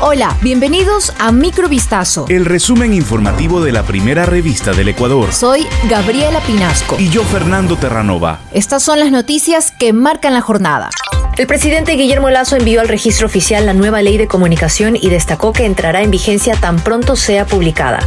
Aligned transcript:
Hola, 0.00 0.36
bienvenidos 0.42 1.12
a 1.18 1.32
Microvistazo. 1.32 2.26
El 2.28 2.44
resumen 2.44 2.94
informativo 2.94 3.60
de 3.60 3.72
la 3.72 3.82
primera 3.82 4.26
revista 4.26 4.72
del 4.72 4.90
Ecuador. 4.90 5.32
Soy 5.32 5.66
Gabriela 5.90 6.38
Pinasco. 6.38 6.94
Y 7.00 7.08
yo, 7.08 7.24
Fernando 7.24 7.76
Terranova. 7.76 8.38
Estas 8.52 8.84
son 8.84 9.00
las 9.00 9.10
noticias 9.10 9.72
que 9.72 9.92
marcan 9.92 10.34
la 10.34 10.40
jornada. 10.40 10.90
El 11.38 11.46
presidente 11.46 11.92
Guillermo 11.92 12.30
Lazo 12.30 12.56
envió 12.56 12.80
al 12.80 12.88
registro 12.88 13.26
oficial 13.26 13.64
la 13.64 13.72
nueva 13.72 14.02
ley 14.02 14.18
de 14.18 14.26
comunicación 14.26 14.96
y 14.96 15.08
destacó 15.08 15.52
que 15.52 15.66
entrará 15.66 16.02
en 16.02 16.10
vigencia 16.10 16.54
tan 16.54 16.80
pronto 16.80 17.14
sea 17.14 17.46
publicada. 17.46 18.00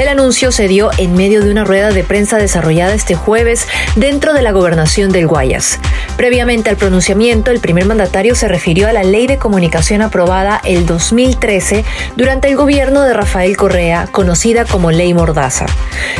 El 0.00 0.08
anuncio 0.08 0.50
se 0.50 0.66
dio 0.66 0.90
en 0.98 1.14
medio 1.14 1.44
de 1.44 1.50
una 1.52 1.62
rueda 1.62 1.90
de 1.90 2.02
prensa 2.02 2.38
desarrollada 2.38 2.94
este 2.94 3.14
jueves 3.14 3.68
dentro 3.94 4.32
de 4.32 4.42
la 4.42 4.50
gobernación 4.50 5.12
del 5.12 5.28
Guayas. 5.28 5.78
Previamente 6.22 6.70
al 6.70 6.76
pronunciamiento, 6.76 7.50
el 7.50 7.58
primer 7.58 7.84
mandatario 7.84 8.36
se 8.36 8.46
refirió 8.46 8.86
a 8.86 8.92
la 8.92 9.02
ley 9.02 9.26
de 9.26 9.38
comunicación 9.38 10.02
aprobada 10.02 10.60
el 10.62 10.86
2013 10.86 11.84
durante 12.14 12.48
el 12.48 12.54
gobierno 12.54 13.02
de 13.02 13.12
Rafael 13.12 13.56
Correa, 13.56 14.06
conocida 14.06 14.64
como 14.64 14.92
Ley 14.92 15.14
Mordaza. 15.14 15.66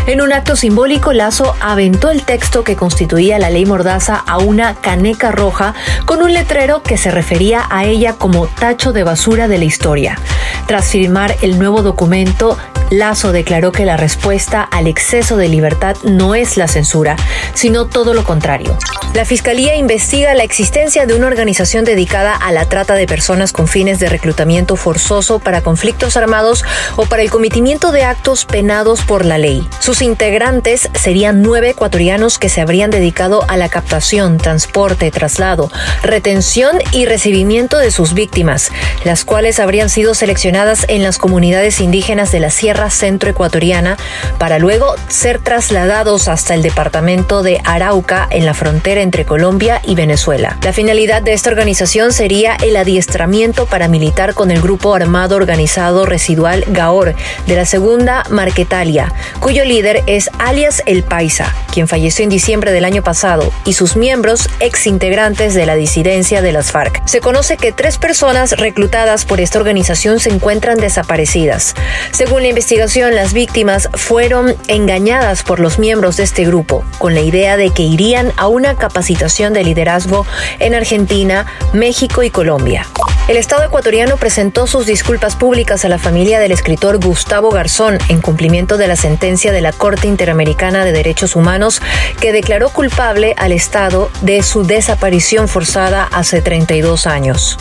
En 0.09 0.21
un 0.21 0.33
acto 0.33 0.57
simbólico, 0.57 1.13
Lazo 1.13 1.55
aventó 1.61 2.11
el 2.11 2.25
texto 2.25 2.65
que 2.65 2.75
constituía 2.75 3.39
la 3.39 3.51
Ley 3.51 3.65
Mordaza 3.65 4.17
a 4.17 4.39
una 4.39 4.75
caneca 4.75 5.31
roja 5.31 5.73
con 6.05 6.21
un 6.21 6.35
letrero 6.35 6.83
que 6.83 6.99
se 6.99 7.13
refería 7.13 7.65
a 7.71 7.85
ella 7.85 8.15
como 8.15 8.49
tacho 8.49 8.93
de 8.93 9.05
basura 9.05 9.47
de 9.47 9.59
la 9.59 9.67
historia. 9.67 10.19
Tras 10.67 10.87
firmar 10.87 11.37
el 11.43 11.61
nuevo 11.61 11.81
documento, 11.81 12.59
Lazo 12.93 13.33
declaró 13.33 13.73
que 13.73 13.87
la 13.87 13.97
respuesta 13.97 14.63
al 14.63 14.87
exceso 14.87 15.39
de 15.39 15.49
libertad 15.49 15.97
no 16.03 16.35
es 16.35 16.59
la 16.59 16.69
censura, 16.69 17.17
sino 17.55 17.87
todo 17.87 18.13
lo 18.13 18.23
contrario. 18.23 18.77
La 19.15 19.25
Fiscalía 19.25 19.77
investiga 19.77 20.35
la 20.35 20.43
existencia 20.43 21.07
de 21.07 21.15
una 21.15 21.27
organización 21.27 21.87
dedicada 21.87 22.35
a 22.35 22.53
la 22.53 22.67
trata 22.67 22.95
de 22.95 23.07
personas 23.07 23.53
con 23.53 23.67
fines 23.67 23.99
de 23.99 24.11
reclutamiento 24.11 24.77
forzoso 24.77 25.39
para 25.39 25.63
conflictos 25.63 26.19
armados 26.19 26.65
o 26.97 27.07
para 27.07 27.23
el 27.23 27.31
cometimiento 27.31 27.93
de 27.93 28.05
actos 28.05 28.45
penados 28.45 29.03
por 29.03 29.25
la 29.25 29.39
ley. 29.39 29.67
Sus 29.81 30.03
integrantes 30.03 30.91
serían 30.93 31.43
nueve 31.43 31.71
ecuatorianos 31.71 32.39
que 32.39 32.51
se 32.51 32.61
habrían 32.61 32.91
dedicado 32.91 33.45
a 33.49 33.57
la 33.57 33.71
captación, 33.71 34.37
transporte, 34.37 35.11
traslado, 35.11 35.71
retención 36.03 36.79
y 36.93 37.07
recibimiento 37.07 37.79
de 37.79 37.91
sus 37.91 38.13
víctimas, 38.13 38.71
las 39.05 39.25
cuales 39.25 39.61
habrían 39.61 39.89
sido 39.89 40.15
seleccionadas 40.15 40.85
en 40.89 41.03
las 41.03 41.17
comunidades 41.17 41.81
indígenas 41.81 42.33
de 42.33 42.41
la 42.41 42.51
Sierra 42.51 42.82
centro 42.91 43.31
ecuatoriana 43.31 43.97
para 44.39 44.59
luego 44.59 44.95
ser 45.09 45.39
trasladados 45.39 46.29
hasta 46.29 46.55
el 46.55 46.63
departamento 46.63 47.43
de 47.43 47.61
Arauca 47.65 48.27
en 48.31 48.47
la 48.47 48.55
frontera 48.55 49.03
entre 49.03 49.25
Colombia 49.25 49.81
y 49.85 49.95
Venezuela. 49.95 50.59
La 50.63 50.73
finalidad 50.73 51.23
de 51.23 51.33
esta 51.33 51.51
organización 51.51 52.13
sería 52.13 52.57
el 52.57 52.77
adiestramiento 52.77 53.67
paramilitar 53.67 54.35
con 54.35 54.51
el 54.51 54.61
grupo 54.61 54.95
armado 54.95 55.37
organizado 55.37 56.07
residual 56.07 56.65
Gaor 56.69 57.15
de 57.47 57.57
la 57.57 57.65
segunda 57.65 58.25
Marquetalia, 58.31 59.13
cuyo 59.41 59.65
líder 59.65 60.03
es 60.07 60.31
alias 60.39 60.83
El 60.87 61.03
Paisa, 61.03 61.55
quien 61.73 61.89
falleció 61.89 62.23
en 62.23 62.31
diciembre 62.31 62.73
del 62.73 62.85
año 62.85 63.03
pasado, 63.03 63.53
y 63.65 63.75
sus 63.75 63.97
miembros 63.97 64.49
ex 64.61 64.87
integrantes 64.87 65.55
de 65.55 65.67
la 65.67 65.75
disidencia 65.75 66.43
de 66.43 66.53
las 66.53 66.73
FARC. 66.73 67.03
Se 67.07 67.21
conoce 67.21 67.57
que 67.57 67.73
tres 67.73 67.99
personas 67.99 68.53
reclutadas 68.53 69.25
por 69.25 69.41
esta 69.41 69.59
organización 69.59 70.21
se 70.21 70.31
encuentran 70.31 70.79
desaparecidas. 70.79 71.75
Según 72.11 72.43
la 72.43 72.49
investigación, 72.49 72.72
investigación, 72.73 73.15
las 73.15 73.35
víctimas 73.35 73.91
fueron 73.93 74.57
engañadas 74.67 75.43
por 75.43 75.61
los 75.61 75.79
miembros 75.79 76.17
de 76.17 76.23
este 76.23 76.47
grupo 76.47 76.87
con 76.97 77.15
la 77.15 77.21
idea 77.21 77.59
de 77.59 77.69
que 77.69 77.83
irían 77.83 78.33
a 78.39 78.49
una 78.49 78.77
capacitación 78.77 79.53
de 79.53 79.63
liderazgo 79.63 80.25
en 80.59 80.75
Argentina, 80.75 81.45
México 81.75 82.23
y 82.23 82.31
Colombia. 82.31 82.87
El 83.29 83.37
Estado 83.37 83.65
ecuatoriano 83.65 84.17
presentó 84.17 84.67
sus 84.67 84.87
disculpas 84.87 85.37
públicas 85.37 85.85
a 85.85 85.91
la 85.91 85.99
familia 85.99 86.41
del 86.41 86.51
escritor 86.51 86.99
Gustavo 86.99 87.51
Garzón 87.51 87.99
en 88.09 88.23
cumplimiento 88.23 88.79
de 88.79 88.89
la 88.89 88.97
sentencia 88.97 89.53
de 89.53 89.61
la 89.61 89.73
Corte 89.73 90.09
Interamericana 90.09 90.85
de 90.85 90.93
Derechos 90.93 91.37
Humanos 91.37 91.83
que 92.21 92.33
declaró 92.33 92.71
culpable 92.71 93.35
al 93.37 93.53
Estado 93.53 94.11
de 94.23 94.43
su 94.43 94.65
desaparición 94.65 95.47
forzada 95.47 96.09
hace 96.11 96.41
32 96.41 97.07
años. 97.07 97.59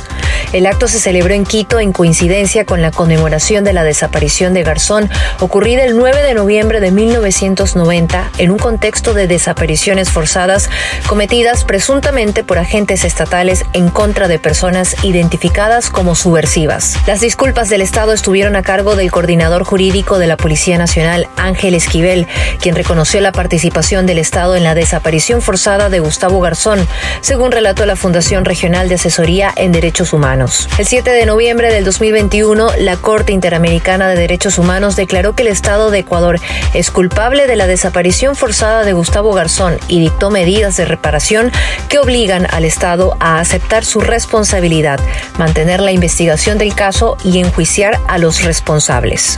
El 0.53 0.65
acto 0.65 0.89
se 0.89 0.99
celebró 0.99 1.33
en 1.33 1.45
Quito 1.45 1.79
en 1.79 1.93
coincidencia 1.93 2.65
con 2.65 2.81
la 2.81 2.91
conmemoración 2.91 3.63
de 3.63 3.71
la 3.71 3.85
desaparición 3.85 4.53
de 4.53 4.63
Garzón 4.63 5.09
ocurrida 5.39 5.85
el 5.85 5.95
9 5.95 6.23
de 6.23 6.33
noviembre 6.33 6.81
de 6.81 6.91
1990 6.91 8.31
en 8.37 8.51
un 8.51 8.57
contexto 8.57 9.13
de 9.13 9.27
desapariciones 9.27 10.09
forzadas 10.09 10.69
cometidas 11.07 11.63
presuntamente 11.63 12.43
por 12.43 12.57
agentes 12.57 13.05
estatales 13.05 13.63
en 13.71 13.89
contra 13.89 14.27
de 14.27 14.39
personas 14.39 14.97
identificadas 15.05 15.89
como 15.89 16.15
subversivas. 16.15 16.97
Las 17.07 17.21
disculpas 17.21 17.69
del 17.69 17.81
Estado 17.81 18.11
estuvieron 18.11 18.57
a 18.57 18.61
cargo 18.61 18.97
del 18.97 19.09
coordinador 19.09 19.63
jurídico 19.63 20.19
de 20.19 20.27
la 20.27 20.35
Policía 20.35 20.77
Nacional, 20.77 21.29
Ángel 21.37 21.75
Esquivel, 21.75 22.27
quien 22.59 22.75
reconoció 22.75 23.21
la 23.21 23.31
participación 23.31 24.05
del 24.05 24.17
Estado 24.17 24.57
en 24.57 24.65
la 24.65 24.75
desaparición 24.75 25.41
forzada 25.41 25.89
de 25.89 26.01
Gustavo 26.01 26.41
Garzón, 26.41 26.85
según 27.21 27.53
relató 27.53 27.85
la 27.85 27.95
Fundación 27.95 28.43
Regional 28.43 28.89
de 28.89 28.95
Asesoría 28.95 29.53
en 29.55 29.71
Derechos 29.71 30.11
Humanos. 30.11 30.40
El 30.77 30.85
7 30.85 31.11
de 31.11 31.25
noviembre 31.25 31.71
del 31.71 31.85
2021, 31.85 32.71
la 32.79 32.97
Corte 32.97 33.31
Interamericana 33.31 34.07
de 34.07 34.15
Derechos 34.15 34.57
Humanos 34.57 34.95
declaró 34.95 35.35
que 35.35 35.43
el 35.43 35.49
Estado 35.49 35.91
de 35.91 35.99
Ecuador 35.99 36.39
es 36.73 36.89
culpable 36.89 37.45
de 37.45 37.55
la 37.55 37.67
desaparición 37.67 38.35
forzada 38.35 38.83
de 38.83 38.93
Gustavo 38.93 39.33
Garzón 39.33 39.77
y 39.87 39.99
dictó 39.99 40.31
medidas 40.31 40.77
de 40.77 40.85
reparación 40.85 41.51
que 41.89 41.99
obligan 41.99 42.47
al 42.51 42.65
Estado 42.65 43.15
a 43.19 43.39
aceptar 43.39 43.85
su 43.85 43.99
responsabilidad, 43.99 44.99
mantener 45.37 45.79
la 45.79 45.91
investigación 45.91 46.57
del 46.57 46.73
caso 46.73 47.17
y 47.23 47.39
enjuiciar 47.39 47.99
a 48.07 48.17
los 48.17 48.43
responsables. 48.43 49.37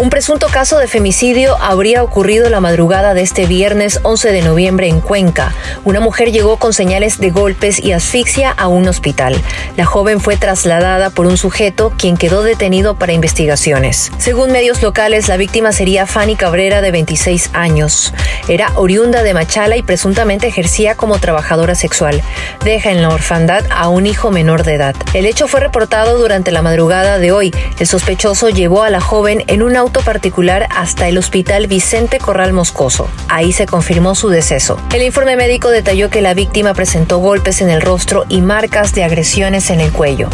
Un 0.00 0.08
presunto 0.08 0.46
caso 0.46 0.78
de 0.78 0.88
femicidio 0.88 1.58
habría 1.60 2.02
ocurrido 2.02 2.48
la 2.48 2.60
madrugada 2.60 3.12
de 3.12 3.20
este 3.20 3.44
viernes 3.44 4.00
11 4.02 4.32
de 4.32 4.40
noviembre 4.40 4.88
en 4.88 5.02
Cuenca. 5.02 5.52
Una 5.84 6.00
mujer 6.00 6.32
llegó 6.32 6.56
con 6.56 6.72
señales 6.72 7.18
de 7.18 7.28
golpes 7.28 7.78
y 7.78 7.92
asfixia 7.92 8.50
a 8.50 8.66
un 8.66 8.88
hospital. 8.88 9.36
La 9.76 9.84
joven 9.84 10.20
fue 10.20 10.38
trasladada 10.38 11.10
por 11.10 11.26
un 11.26 11.36
sujeto 11.36 11.92
quien 11.98 12.16
quedó 12.16 12.42
detenido 12.42 12.94
para 12.94 13.12
investigaciones. 13.12 14.10
Según 14.16 14.52
medios 14.52 14.80
locales, 14.80 15.28
la 15.28 15.36
víctima 15.36 15.70
sería 15.70 16.06
Fanny 16.06 16.34
Cabrera 16.34 16.80
de 16.80 16.92
26 16.92 17.50
años. 17.52 18.14
Era 18.48 18.72
oriunda 18.76 19.22
de 19.22 19.34
Machala 19.34 19.76
y 19.76 19.82
presuntamente 19.82 20.46
ejercía 20.46 20.94
como 20.94 21.18
trabajadora 21.18 21.74
sexual. 21.74 22.22
Deja 22.64 22.90
en 22.90 23.02
la 23.02 23.10
orfandad 23.10 23.66
a 23.68 23.90
un 23.90 24.06
hijo 24.06 24.30
menor 24.30 24.62
de 24.62 24.76
edad. 24.76 24.96
El 25.12 25.26
hecho 25.26 25.46
fue 25.46 25.60
reportado 25.60 26.16
durante 26.16 26.52
la 26.52 26.62
madrugada 26.62 27.18
de 27.18 27.32
hoy. 27.32 27.54
El 27.78 27.86
sospechoso 27.86 28.48
llevó 28.48 28.82
a 28.82 28.88
la 28.88 29.02
joven 29.02 29.44
en 29.46 29.62
un 29.62 29.76
auto 29.76 29.89
particular 29.98 30.68
hasta 30.70 31.08
el 31.08 31.18
hospital 31.18 31.66
Vicente 31.66 32.18
Corral 32.18 32.52
Moscoso. 32.52 33.08
Ahí 33.28 33.52
se 33.52 33.66
confirmó 33.66 34.14
su 34.14 34.28
deceso. 34.28 34.78
El 34.94 35.02
informe 35.02 35.34
médico 35.36 35.70
detalló 35.70 36.08
que 36.08 36.22
la 36.22 36.34
víctima 36.34 36.72
presentó 36.72 37.18
golpes 37.18 37.60
en 37.60 37.68
el 37.68 37.82
rostro 37.82 38.24
y 38.28 38.42
marcas 38.42 38.94
de 38.94 39.02
agresiones 39.02 39.70
en 39.70 39.80
el 39.80 39.90
cuello. 39.90 40.28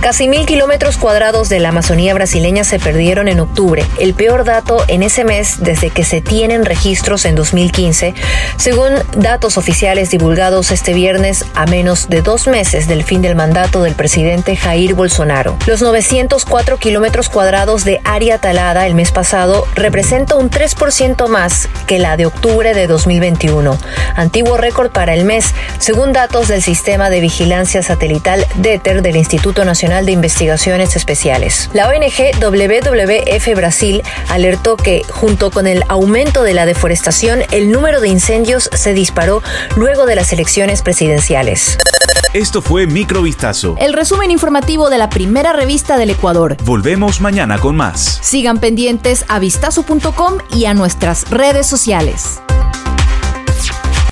Casi 0.00 0.28
mil 0.28 0.46
kilómetros 0.46 0.98
cuadrados 0.98 1.48
de 1.48 1.58
la 1.58 1.70
Amazonía 1.70 2.14
brasileña 2.14 2.64
se 2.64 2.78
perdieron 2.78 3.26
en 3.26 3.40
octubre, 3.40 3.84
el 3.98 4.14
peor 4.14 4.44
dato 4.44 4.84
en 4.86 5.02
ese 5.02 5.24
mes 5.24 5.56
desde 5.58 5.90
que 5.90 6.04
se 6.04 6.20
tienen 6.20 6.64
registros 6.64 7.24
en 7.24 7.34
2015, 7.34 8.14
según 8.56 8.92
datos 9.16 9.58
oficiales 9.58 10.10
divulgados 10.10 10.70
este 10.70 10.94
viernes 10.94 11.44
a 11.54 11.66
menos 11.66 12.08
de 12.08 12.22
dos 12.22 12.46
meses 12.46 12.86
del 12.86 13.02
fin 13.02 13.20
del 13.20 13.34
mandato 13.34 13.82
del 13.82 13.94
presidente 13.94 14.54
Jair 14.54 14.94
Bolsonaro. 14.94 15.56
Los 15.66 15.82
904 15.82 16.78
kilómetros 16.78 17.28
cuadrados 17.28 17.84
de 17.84 18.00
área 18.04 18.38
talada 18.38 18.86
el 18.86 18.94
mes 18.94 19.10
pasado 19.10 19.66
representa 19.74 20.36
un 20.36 20.50
3% 20.50 21.26
más 21.26 21.68
que 21.86 21.98
la 21.98 22.16
de 22.16 22.26
octubre 22.26 22.74
de 22.74 22.86
2021, 22.86 23.76
antiguo 24.14 24.56
récord 24.56 24.90
para 24.90 25.14
el 25.14 25.24
mes, 25.24 25.52
según 25.78 26.12
datos 26.12 26.46
del 26.46 26.62
sistema 26.62 27.10
de 27.10 27.20
vigilancia 27.20 27.82
satelital 27.82 28.46
DETER 28.56 29.02
del 29.02 29.16
Instituto 29.16 29.64
Nacional 29.86 30.06
de 30.06 30.12
Investigaciones 30.12 30.96
Especiales. 30.96 31.70
La 31.72 31.86
ONG 31.86 32.40
WWF 32.40 33.54
Brasil 33.54 34.02
alertó 34.28 34.76
que, 34.76 35.04
junto 35.08 35.52
con 35.52 35.68
el 35.68 35.84
aumento 35.86 36.42
de 36.42 36.54
la 36.54 36.66
deforestación, 36.66 37.42
el 37.52 37.70
número 37.70 38.00
de 38.00 38.08
incendios 38.08 38.68
se 38.74 38.94
disparó 38.94 39.44
luego 39.76 40.04
de 40.04 40.16
las 40.16 40.32
elecciones 40.32 40.82
presidenciales. 40.82 41.78
Esto 42.34 42.62
fue 42.62 42.88
Microvistazo. 42.88 43.76
El 43.78 43.92
resumen 43.92 44.32
informativo 44.32 44.90
de 44.90 44.98
la 44.98 45.08
primera 45.08 45.52
revista 45.52 45.96
del 45.98 46.10
Ecuador. 46.10 46.56
Volvemos 46.64 47.20
mañana 47.20 47.58
con 47.58 47.76
más. 47.76 48.18
Sigan 48.22 48.58
pendientes 48.58 49.24
a 49.28 49.38
vistazo.com 49.38 50.38
y 50.52 50.64
a 50.64 50.74
nuestras 50.74 51.30
redes 51.30 51.68
sociales. 51.68 52.40